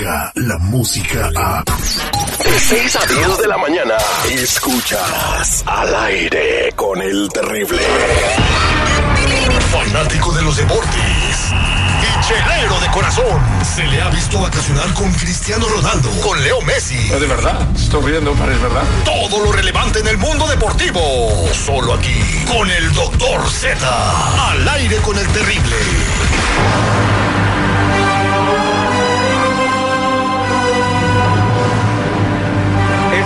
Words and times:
la 0.00 0.58
música 0.58 1.30
a... 1.36 1.62
De 1.62 2.58
6 2.58 2.96
a 2.96 3.06
10 3.06 3.38
de 3.38 3.48
la 3.48 3.58
mañana, 3.58 3.94
escuchas 4.30 5.62
al 5.66 5.94
aire 5.94 6.72
con 6.74 7.02
el 7.02 7.28
terrible. 7.28 7.78
Fanático 9.70 10.32
de 10.32 10.42
los 10.42 10.56
deportes. 10.56 11.52
Y 12.00 12.26
chelero 12.26 12.80
de 12.80 12.90
corazón. 12.90 13.40
Se 13.62 13.86
le 13.86 14.00
ha 14.00 14.08
visto 14.08 14.40
vacacionar 14.40 14.92
con 14.94 15.12
Cristiano 15.12 15.68
Ronaldo, 15.68 16.10
con 16.22 16.42
Leo 16.42 16.62
Messi. 16.62 17.08
de 17.08 17.26
verdad, 17.26 17.60
estoy 17.76 18.10
riendo, 18.10 18.32
parece 18.34 18.60
verdad. 18.60 18.84
Todo 19.04 19.44
lo 19.44 19.52
relevante 19.52 19.98
en 19.98 20.08
el 20.08 20.16
mundo 20.16 20.48
deportivo. 20.48 21.46
Solo 21.52 21.92
aquí, 21.92 22.44
con 22.46 22.70
el 22.70 22.90
Doctor 22.94 23.46
Z. 23.50 24.50
Al 24.50 24.66
aire 24.68 24.96
con 24.98 25.18
el 25.18 25.26
terrible. 25.28 25.76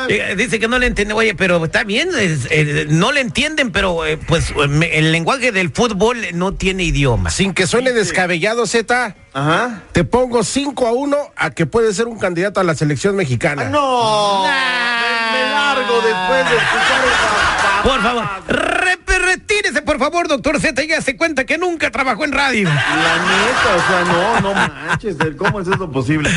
Eh, 0.08 0.34
Dice 0.36 0.58
que 0.58 0.68
no 0.68 0.78
le 0.78 0.86
entiende, 0.86 1.14
oye, 1.14 1.34
pero 1.34 1.64
está 1.64 1.84
bien, 1.84 2.08
es- 2.18 2.46
eh, 2.50 2.86
no 2.88 3.12
le 3.12 3.20
entienden, 3.20 3.70
pero 3.70 4.04
eh, 4.06 4.16
pues 4.16 4.50
eh, 4.50 4.68
me- 4.68 4.96
el 4.98 5.12
lenguaje 5.12 5.52
del 5.52 5.70
fútbol 5.70 6.18
no 6.34 6.54
tiene 6.54 6.84
idioma. 6.84 7.30
Sin 7.30 7.52
que 7.54 7.66
suene 7.66 7.92
descabellado, 7.92 8.66
Z, 8.66 9.14
Ajá. 9.32 9.82
te 9.92 10.04
pongo 10.04 10.42
5 10.42 10.86
a 10.86 10.92
1 10.92 11.16
a 11.36 11.50
que 11.50 11.66
puede 11.66 11.92
ser 11.92 12.06
un 12.06 12.18
candidato 12.18 12.60
a 12.60 12.64
la 12.64 12.74
selección 12.74 13.16
mexicana. 13.16 13.64
Ah, 13.66 13.70
no. 13.70 14.44
Después 16.00 16.50
de 16.50 16.56
escuchar 16.56 17.04
esa 17.06 17.82
Por 17.82 18.02
favor, 18.02 18.24
re- 18.48 19.18
retírese, 19.18 19.82
por 19.82 19.98
favor, 19.98 20.28
doctor 20.28 20.60
Z, 20.60 20.84
ya 20.84 21.00
se 21.02 21.16
cuenta 21.16 21.44
que 21.44 21.58
nunca 21.58 21.90
trabajó 21.90 22.24
en 22.24 22.32
radio. 22.32 22.68
La 22.68 22.74
neta, 22.76 23.76
o 23.76 23.88
sea, 23.88 24.04
no, 24.04 24.40
no 24.40 24.54
manches, 24.54 25.16
¿cómo 25.36 25.60
es 25.60 25.68
eso 25.68 25.90
posible? 25.90 26.30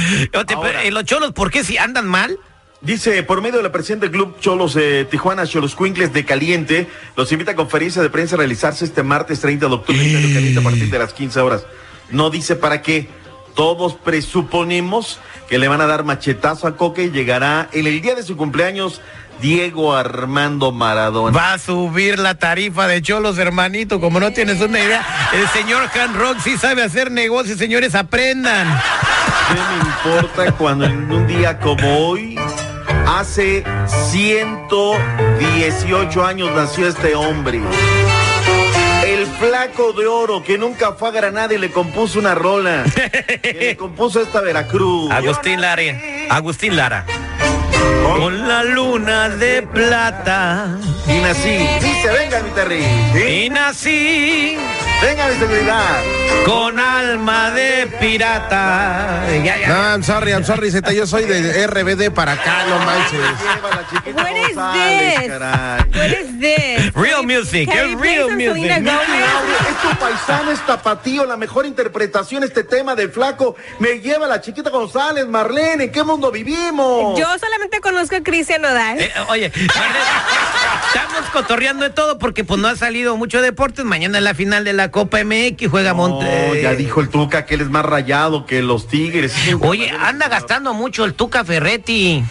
Ahora, 0.56 0.84
eh, 0.84 0.92
los 0.92 1.04
cholos, 1.06 1.32
¿por 1.34 1.52
qué 1.52 1.64
si 1.64 1.78
andan 1.78 2.08
mal? 2.08 2.38
Dice, 2.82 3.22
por 3.22 3.42
medio 3.42 3.58
de 3.58 3.64
la 3.64 3.72
presidenta 3.72 4.08
del 4.08 4.12
Club 4.16 4.40
Cholos 4.40 4.76
eh, 4.76 5.06
Tijuana, 5.10 5.46
Cholos 5.46 5.76
Cuincles 5.76 6.14
de 6.14 6.26
Caliente, 6.26 6.88
los 7.16 7.32
invita 7.32 7.52
a 7.52 7.56
conferencia 7.56 8.02
de 8.02 8.10
prensa 8.10 8.36
a 8.36 8.40
realizarse 8.40 8.86
este 8.86 9.04
martes 9.04 9.40
30 9.40 9.68
de 9.68 9.74
octubre 9.74 10.02
en 10.04 10.34
Caliente 10.34 10.60
a 10.60 10.64
partir 10.64 10.90
de 10.90 10.98
las 11.00 11.14
15 11.14 11.40
horas. 11.42 11.64
No 12.10 12.30
dice 12.32 12.56
para 12.56 12.82
qué. 12.82 13.08
Todos 13.56 13.96
presuponemos 13.96 15.20
que 15.50 15.58
le 15.58 15.68
van 15.68 15.82
a 15.82 15.88
dar 15.88 16.04
machetazo 16.04 16.68
a 16.68 16.78
Coque 16.78 17.04
y 17.04 17.12
llegará 17.12 17.70
en 17.74 17.88
el 17.88 18.02
día 18.02 18.16
de 18.16 18.24
su 18.24 18.38
cumpleaños 18.38 19.02
Diego 19.42 19.94
Armando 19.96 20.72
Maradona. 20.72 21.38
Va 21.38 21.54
a 21.54 21.60
subir 21.60 22.20
la 22.20 22.36
tarifa 22.36 22.88
de 22.88 23.02
cholos, 23.02 23.40
hermanito, 23.40 24.00
como 24.00 24.20
no 24.20 24.32
tienes 24.32 24.62
una 24.62 24.80
idea. 24.80 25.04
El 25.34 25.48
señor 25.50 25.90
Han 25.96 26.14
Rock 26.14 26.38
sí 26.44 26.56
sabe 26.58 26.84
hacer 26.84 27.10
negocios, 27.12 27.58
señores, 27.58 27.96
aprendan. 27.96 28.68
¿Qué 29.48 29.56
me 29.56 29.78
importa 29.90 30.52
cuando 30.54 30.86
en 30.86 31.12
un 31.12 31.28
día 31.28 31.60
como 31.60 32.08
hoy, 32.08 32.40
hace 33.08 33.66
118 34.12 36.26
años 36.26 36.52
nació 36.56 36.88
este 36.88 37.16
hombre? 37.16 37.60
El 39.12 39.28
flaco 39.28 39.92
de 39.92 40.08
oro 40.08 40.42
que 40.42 40.58
nunca 40.58 40.94
fue 40.94 41.10
a 41.10 41.12
Granada 41.12 41.54
y 41.54 41.58
le 41.58 41.70
compuso 41.70 42.18
una 42.18 42.34
rola. 42.34 42.86
Que 43.42 43.54
le 43.54 43.76
compuso 43.76 44.22
esta 44.22 44.40
Veracruz. 44.40 45.12
Agustín 45.12 45.60
Lara. 45.60 45.84
Agustín 46.30 46.78
Lara. 46.78 47.06
Con 48.18 48.48
la 48.48 48.64
luna 48.64 49.28
de 49.28 49.64
plata. 49.64 50.78
Y 51.08 51.20
nací. 51.20 51.58
Dice, 51.82 52.08
venga 52.08 52.42
mi 52.42 52.52
Terry. 52.52 52.84
¿sí? 53.14 53.24
Y 53.24 53.50
nací 53.50 54.58
Venga 55.02 55.28
mi 55.28 55.36
seguridad. 55.36 56.04
con 56.46 56.80
alma 56.80 57.52
de 57.52 57.88
pirata. 58.00 59.24
Ya, 59.44 59.58
ya. 59.58 59.68
No, 59.68 59.76
I'm 59.96 60.04
sorry, 60.04 60.32
I'm 60.32 60.44
sorry, 60.44 60.72
Z, 60.72 60.92
yo 60.94 61.06
soy 61.06 61.26
de 61.26 61.68
RBD 61.68 62.12
para 62.12 62.34
acá, 62.34 62.66
no 62.68 62.80
manches. 62.80 63.20
What 64.14 64.32
is 64.32 64.48
this? 64.48 65.28
caray. 65.28 65.84
What 65.94 66.12
is 66.20 66.40
this? 66.40 66.96
Real 66.96 67.24
music, 67.24 67.70
real 67.70 68.32
music. 68.32 68.72
Es 68.72 69.82
tu 69.82 69.98
paisano, 70.00 70.52
es 70.52 70.66
tapatío, 70.66 71.26
la 71.26 71.38
mejor 71.38 71.66
interpretación, 71.66 72.44
este 72.44 72.64
tema 72.64 72.96
del 72.96 73.12
flaco. 73.12 73.56
Me 73.80 74.00
lleva 74.00 74.28
la 74.28 74.42
chiquita 74.42 74.70
González, 74.70 75.28
Marlene, 75.28 75.86
¿en 75.86 75.92
qué 75.92 76.04
mundo 76.04 76.32
vivimos? 76.32 77.20
Yo 77.20 77.28
solamente 77.40 77.80
conozco 77.82 78.16
a 78.16 78.22
Cristian 78.22 78.62
Nodal. 78.62 79.00
Eh, 79.00 79.12
oye, 79.30 79.46
estamos 79.46 79.98
cotorreando 81.32 81.84
de 81.84 81.90
todo 81.90 82.18
porque 82.20 82.44
pues 82.44 82.60
no 82.60 82.68
ha 82.68 82.76
salido 82.76 83.18
mucho 83.18 83.42
deportes. 83.42 83.86
Mañana 83.86 84.18
es 84.20 84.24
la 84.24 84.34
final 84.34 84.64
de 84.64 84.74
la 84.74 84.92
Copa 84.92 85.24
MX, 85.24 85.70
juega 85.70 85.92
No, 85.92 85.96
Monte. 86.10 86.62
ya 86.62 86.74
dijo 86.74 87.02
el 87.02 87.10
Tuca 87.10 87.46
que 87.46 87.56
él 87.56 87.62
es 87.62 87.70
más 87.70 87.86
rayado 87.86 88.46
que 88.46 88.62
los 88.62 88.88
Tigres. 88.88 89.34
Oye, 89.62 89.90
anda 89.90 90.28
gastando 90.28 90.74
mucho 90.74 91.06
el 91.06 91.14
Tuca 91.14 91.44
Ferretti. 91.44 92.24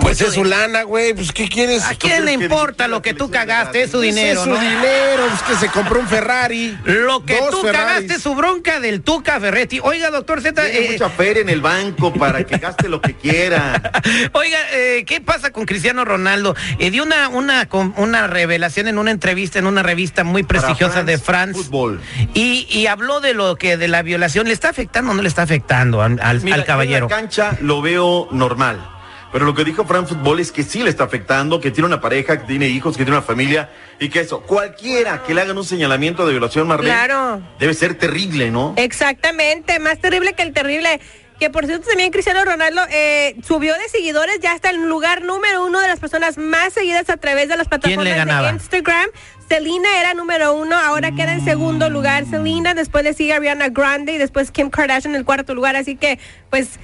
Pues 0.00 0.20
es 0.20 0.34
su 0.34 0.44
lana, 0.44 0.82
güey, 0.82 1.14
pues 1.14 1.32
¿qué 1.32 1.48
quieres? 1.48 1.84
¿A 1.84 1.94
quién 1.94 2.24
le 2.24 2.32
importa 2.32 2.88
lo 2.88 3.00
que 3.02 3.14
tú 3.14 3.30
cagaste? 3.30 3.82
Es 3.82 3.90
su 3.90 3.98
Pues 3.98 4.14
dinero, 4.14 4.40
es 4.40 4.44
su 4.44 4.50
¿no? 4.50 4.58
dinero, 4.60 5.26
es 5.34 5.42
que 5.42 5.54
se 5.56 5.68
compró 5.68 6.00
un 6.00 6.08
Ferrari. 6.08 6.76
Lo 6.84 7.24
que 7.24 7.38
tú 7.50 7.62
Ferraris. 7.62 7.86
cagaste, 8.06 8.20
su 8.20 8.34
bronca 8.34 8.80
del 8.80 9.02
Tuca 9.02 9.40
Ferretti. 9.40 9.80
Oiga, 9.82 10.10
doctor 10.10 10.40
Z, 10.42 10.62
Tiene 10.62 10.86
eh, 10.86 10.90
mucha 10.92 11.08
feria 11.10 11.42
en 11.42 11.48
el 11.48 11.60
banco 11.60 12.12
para 12.12 12.44
que 12.44 12.58
gaste 12.58 12.88
lo 12.88 13.00
que 13.00 13.14
quiera. 13.14 13.92
Oiga, 14.32 14.58
eh, 14.72 15.04
¿qué 15.06 15.20
pasa 15.20 15.50
con 15.52 15.64
Cristiano 15.64 16.04
Ronaldo? 16.04 16.54
Eh, 16.78 16.90
dio 16.90 17.02
una, 17.02 17.28
una, 17.28 17.66
con- 17.68 17.94
una 17.96 18.26
revelación 18.26 18.88
en 18.88 18.98
una 18.98 19.10
entrevista 19.10 19.58
en 19.58 19.66
una 19.66 19.82
revista 19.82 20.24
muy 20.24 20.42
prestigiosa 20.42 20.94
France 20.94 21.10
de 21.12 21.18
France. 21.18 21.54
Football. 21.62 22.00
Y, 22.34 22.66
y 22.70 22.86
habló 22.86 23.20
de 23.20 23.34
lo 23.34 23.56
que 23.56 23.76
de 23.76 23.88
la 23.88 24.02
violación. 24.02 24.46
¿Le 24.48 24.52
está 24.52 24.68
afectando 24.68 25.12
o 25.12 25.14
no 25.14 25.22
le 25.22 25.28
está 25.28 25.42
afectando 25.42 26.02
al, 26.02 26.18
al- 26.22 26.40
Mira, 26.42 26.56
al 26.56 26.64
caballero? 26.64 27.08
yo 27.08 27.14
En 27.16 27.22
la 27.22 27.28
cancha 27.28 27.56
lo 27.60 27.80
veo 27.82 28.28
normal. 28.32 28.90
Pero 29.32 29.44
lo 29.44 29.54
que 29.54 29.64
dijo 29.64 29.84
Fran 29.84 30.06
Fútbol 30.06 30.40
es 30.40 30.52
que 30.52 30.62
sí 30.62 30.82
le 30.82 30.90
está 30.90 31.04
afectando, 31.04 31.60
que 31.60 31.70
tiene 31.70 31.86
una 31.86 32.00
pareja, 32.00 32.38
que 32.40 32.46
tiene 32.46 32.68
hijos, 32.68 32.96
que 32.96 33.04
tiene 33.04 33.16
una 33.18 33.26
familia 33.26 33.70
y 33.98 34.08
que 34.08 34.20
eso, 34.20 34.40
cualquiera 34.42 35.22
que 35.24 35.34
le 35.34 35.40
hagan 35.42 35.58
un 35.58 35.64
señalamiento 35.64 36.24
de 36.26 36.32
violación, 36.32 36.68
Marlene, 36.68 36.94
Claro. 36.94 37.42
debe 37.58 37.74
ser 37.74 37.94
terrible, 37.98 38.50
¿no? 38.50 38.74
Exactamente, 38.76 39.78
más 39.78 39.98
terrible 39.98 40.32
que 40.34 40.42
el 40.42 40.52
terrible. 40.52 41.00
Que 41.38 41.50
por 41.50 41.66
cierto 41.66 41.86
también 41.88 42.10
Cristiano 42.12 42.42
Ronaldo 42.46 42.80
eh, 42.90 43.36
subió 43.46 43.74
de 43.74 43.88
seguidores, 43.90 44.40
ya 44.40 44.54
está 44.54 44.70
en 44.70 44.88
lugar 44.88 45.22
número 45.22 45.66
uno 45.66 45.80
de 45.80 45.88
las 45.88 45.98
personas 46.00 46.38
más 46.38 46.72
seguidas 46.72 47.10
a 47.10 47.18
través 47.18 47.48
de 47.50 47.58
las 47.58 47.68
¿Quién 47.68 47.80
le 47.82 47.96
plataformas 48.12 48.16
ganaba? 48.16 48.48
de 48.48 48.54
Instagram. 48.54 49.06
Selena 49.46 50.00
era 50.00 50.14
número 50.14 50.54
uno, 50.54 50.76
ahora 50.76 51.12
queda 51.12 51.34
en 51.34 51.44
segundo 51.44 51.90
lugar 51.90 52.24
Selena, 52.24 52.72
después 52.72 53.04
le 53.04 53.12
sigue 53.12 53.34
Ariana 53.34 53.68
Grande 53.68 54.12
y 54.12 54.18
después 54.18 54.50
Kim 54.50 54.70
Kardashian 54.70 55.12
en 55.14 55.18
el 55.20 55.24
cuarto 55.26 55.54
lugar, 55.54 55.76
así 55.76 55.94
que 55.96 56.18
pues 56.48 56.80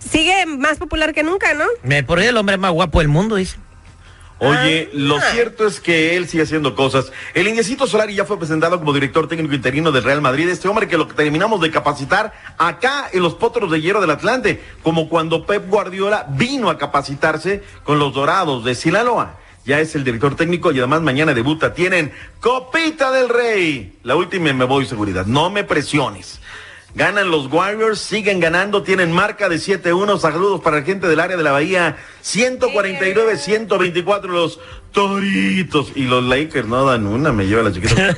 sigue 0.00 0.46
más 0.46 0.78
popular 0.78 1.14
que 1.14 1.22
nunca, 1.22 1.54
¿no? 1.54 1.64
Me 1.82 2.02
por 2.02 2.18
ahí 2.18 2.26
el 2.26 2.36
hombre 2.36 2.56
más 2.58 2.72
guapo 2.72 2.98
del 2.98 3.08
mundo, 3.08 3.36
dice. 3.36 3.56
Oye, 4.42 4.88
Ah. 4.88 4.94
lo 4.94 5.20
cierto 5.20 5.66
es 5.66 5.80
que 5.80 6.16
él 6.16 6.26
sigue 6.26 6.44
haciendo 6.44 6.74
cosas. 6.74 7.12
El 7.34 7.46
Indiecito 7.46 7.86
Solari 7.86 8.14
ya 8.14 8.24
fue 8.24 8.38
presentado 8.38 8.78
como 8.78 8.94
director 8.94 9.28
técnico 9.28 9.54
interino 9.54 9.92
del 9.92 10.02
Real 10.02 10.22
Madrid. 10.22 10.48
Este 10.48 10.66
hombre 10.66 10.88
que 10.88 10.96
lo 10.96 11.06
terminamos 11.06 11.60
de 11.60 11.70
capacitar 11.70 12.32
acá 12.56 13.10
en 13.12 13.22
los 13.22 13.34
potros 13.34 13.70
de 13.70 13.82
hierro 13.82 14.00
del 14.00 14.10
Atlante, 14.10 14.62
como 14.82 15.10
cuando 15.10 15.44
Pep 15.44 15.68
Guardiola 15.68 16.26
vino 16.30 16.70
a 16.70 16.78
capacitarse 16.78 17.62
con 17.84 17.98
los 17.98 18.14
Dorados 18.14 18.64
de 18.64 18.74
Sinaloa. 18.74 19.36
Ya 19.66 19.78
es 19.78 19.94
el 19.94 20.04
director 20.04 20.34
técnico 20.36 20.72
y 20.72 20.78
además 20.78 21.02
mañana 21.02 21.34
debuta. 21.34 21.74
Tienen 21.74 22.10
Copita 22.40 23.10
del 23.12 23.28
Rey. 23.28 23.98
La 24.04 24.16
última 24.16 24.48
y 24.48 24.54
me 24.54 24.64
voy 24.64 24.86
seguridad. 24.86 25.26
No 25.26 25.50
me 25.50 25.64
presiones. 25.64 26.40
Ganan 26.94 27.30
los 27.30 27.46
Warriors, 27.52 28.00
siguen 28.00 28.40
ganando, 28.40 28.82
tienen 28.82 29.12
marca 29.12 29.48
de 29.48 29.56
7-1. 29.56 30.18
Saludos 30.18 30.60
para 30.60 30.78
la 30.78 30.82
gente 30.82 31.06
del 31.06 31.20
área 31.20 31.36
de 31.36 31.42
la 31.42 31.52
Bahía. 31.52 31.96
149-124 32.24 34.22
los 34.24 34.58
Toritos. 34.92 35.92
Y 35.94 36.02
los 36.02 36.24
Lakers 36.24 36.66
no 36.66 36.84
dan 36.84 37.06
una, 37.06 37.32
me 37.32 37.46
lleva 37.46 37.62
la 37.62 37.72
chiquita. 37.72 38.16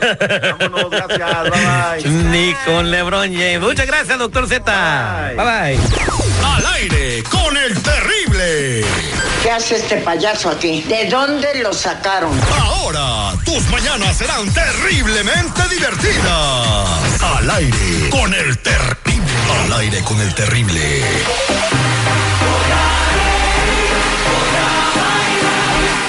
Vámonos, 0.58 0.90
gracias, 0.90 1.42
bye 1.42 1.50
bye. 1.50 2.10
Ni 2.30 2.54
con 2.64 2.90
LeBron 2.90 3.32
James. 3.32 3.60
Muchas 3.60 3.86
gracias, 3.86 4.18
doctor 4.18 4.48
Z. 4.48 4.64
Bye. 4.64 5.36
Bye 5.36 5.44
bye. 5.44 5.78
Al 6.44 6.66
aire 6.76 7.22
con 7.24 7.56
el 7.56 7.74
terrible. 7.82 8.84
¿Qué 9.42 9.50
hace 9.50 9.76
este 9.76 9.96
payaso 9.98 10.48
aquí? 10.50 10.82
¿De 10.82 11.08
dónde 11.08 11.62
lo 11.62 11.72
sacaron? 11.72 12.32
Ahora 12.58 13.32
tus 13.44 13.68
mañanas 13.70 14.16
serán 14.16 14.48
terriblemente 14.52 15.62
divertidas. 15.68 16.51
Al 17.52 17.58
aire 17.58 18.08
con 18.08 18.32
el 18.32 18.58
terrible. 18.60 19.30
Al 19.66 19.72
aire 19.80 20.00
con 20.04 20.18
el 20.18 20.34
terrible. 20.34 20.80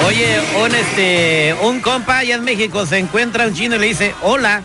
Oye, 0.07 0.41
un 0.63 0.73
este, 0.73 1.53
un 1.63 1.81
compa 1.81 2.19
allá 2.19 2.35
en 2.35 2.45
México 2.45 2.85
se 2.85 2.97
encuentra 2.97 3.45
un 3.45 3.53
chino 3.53 3.75
y 3.75 3.79
le 3.79 3.87
dice, 3.87 4.15
hola. 4.21 4.63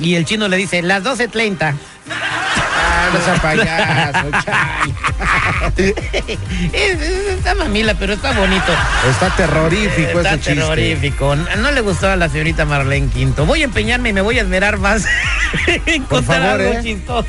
Y 0.00 0.16
el 0.16 0.24
chino 0.24 0.48
le 0.48 0.56
dice, 0.56 0.82
las 0.82 1.04
12.30. 1.04 1.74
Ah, 2.10 3.10
no 3.12 3.42
payaso, 3.42 4.26
está 6.72 7.54
mamila, 7.54 7.94
pero 7.94 8.14
está 8.14 8.32
bonito. 8.32 8.72
Está 9.10 9.30
terrorífico 9.36 10.18
Está 10.20 10.30
ese 10.34 10.38
chiste. 10.40 10.54
terrorífico. 10.54 11.36
No 11.36 11.70
le 11.70 11.80
gustó 11.80 12.08
a 12.08 12.16
la 12.16 12.28
señorita 12.28 12.64
Marlene 12.64 13.08
Quinto. 13.08 13.46
Voy 13.46 13.62
a 13.62 13.64
empeñarme 13.64 14.10
y 14.10 14.12
me 14.12 14.20
voy 14.20 14.38
a 14.38 14.42
esmerar 14.42 14.78
más 14.78 15.04
en 15.86 16.02
Por 16.04 16.18
contar 16.18 16.42
favor, 16.42 16.60
algo 16.60 16.72
¿eh? 16.74 16.80
chistoso. 16.82 17.26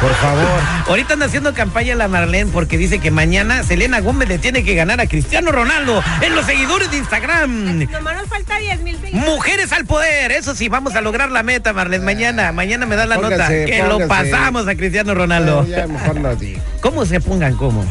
Por 0.00 0.14
favor. 0.14 0.60
Ahorita 0.88 1.14
anda 1.14 1.26
haciendo 1.26 1.54
campaña 1.54 1.94
la 1.94 2.08
Marlene 2.08 2.50
porque 2.50 2.76
dice 2.76 2.98
que 2.98 3.10
mañana 3.10 3.62
Selena 3.62 4.00
Gómez 4.00 4.28
le 4.28 4.38
tiene 4.38 4.64
que 4.64 4.74
ganar 4.74 5.00
a 5.00 5.06
Cristiano 5.06 5.52
Ronaldo 5.52 6.02
en 6.20 6.34
los 6.34 6.46
seguidores 6.46 6.90
de 6.90 6.98
Instagram. 6.98 7.86
Nomás 7.90 8.16
nos 8.16 8.28
falta 8.28 8.58
10 8.58 8.80
mil 8.82 8.96
seguidores. 9.00 9.28
Mujeres 9.28 9.72
al 9.72 9.86
poder, 9.86 10.32
eso 10.32 10.54
sí, 10.54 10.68
vamos 10.68 10.94
a 10.94 11.00
lograr 11.00 11.30
la 11.30 11.42
meta, 11.42 11.72
Marlene. 11.72 12.04
Mañana, 12.04 12.52
mañana 12.52 12.86
me 12.86 12.96
da 12.96 13.06
la 13.06 13.16
nota 13.16 13.28
Póngase, 13.30 13.64
que 13.66 13.82
lo 13.82 14.06
pasamos 14.08 14.68
a 14.68 14.74
Cristiano 14.74 15.14
Ronaldo. 15.14 15.62
No, 15.62 15.68
ya 15.68 15.86
mejor 15.86 16.20
no. 16.20 16.36
¿Cómo 16.80 17.06
se 17.06 17.20
pongan 17.20 17.56
cómo? 17.56 17.84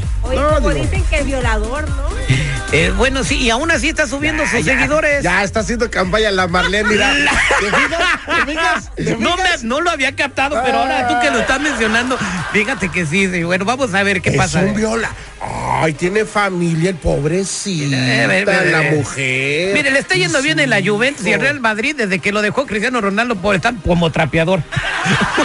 Como 0.63 0.73
dicen 0.75 1.03
que 1.09 1.19
es 1.19 1.25
violador, 1.25 1.87
¿no? 1.89 2.03
Eh, 2.75 2.91
bueno, 2.97 3.23
sí, 3.23 3.37
y 3.37 3.51
aún 3.51 3.69
así 3.69 3.89
está 3.89 4.07
subiendo 4.07 4.41
sus 4.47 4.65
Ya, 4.65 4.73
seguidores. 4.73 5.21
Ya 5.21 5.43
está 5.43 5.59
haciendo 5.59 5.91
campaña 5.91 6.31
la 6.31 6.47
Marlene, 6.47 6.89
mira. 6.89 7.13
¿Te 7.59 7.67
fijas? 7.67 8.09
¿Te 8.25 8.45
fijas? 8.51 8.91
¿Te 8.95 9.15
No, 9.17 9.37
me- 9.37 9.43
fijas? 9.43 9.63
no 9.63 9.79
lo 9.81 9.91
había 9.91 10.15
captado, 10.15 10.59
pero 10.65 10.79
ahora 10.79 11.07
tú 11.07 11.13
que 11.21 11.29
lo 11.29 11.37
estás 11.41 11.59
mencionando, 11.61 12.17
fíjate 12.51 12.89
que 12.89 13.05
sí, 13.05 13.29
sí. 13.31 13.43
Bueno, 13.43 13.63
vamos 13.63 13.93
a 13.93 14.01
ver 14.01 14.23
qué 14.23 14.29
es 14.31 14.37
pasa. 14.37 14.61
un 14.61 14.73
viola. 14.73 15.11
Ay, 15.39 15.93
tiene 15.93 16.25
familia 16.25 16.89
el 16.89 16.95
pobrecito. 16.95 17.95
Eh, 17.95 18.25
ve, 18.27 18.71
la 18.71 18.81
mujer. 18.95 19.75
Mire, 19.75 19.91
le 19.91 19.99
está 19.99 20.15
yendo 20.15 20.41
bien 20.41 20.59
en 20.59 20.71
la 20.71 20.81
Juventus 20.83 21.27
y 21.27 21.31
el 21.31 21.41
Real 21.41 21.59
Madrid 21.59 21.93
desde 21.95 22.17
que 22.17 22.31
lo 22.31 22.41
dejó 22.41 22.65
Cristiano 22.65 23.01
Ronaldo 23.01 23.35
por 23.35 23.53
estar 23.53 23.75
como 23.85 24.11
trapeador. 24.11 24.63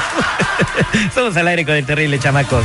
Somos 1.14 1.36
al 1.36 1.46
aire 1.48 1.66
con 1.66 1.74
el 1.74 1.84
terrible, 1.84 2.18
chamacos. 2.18 2.64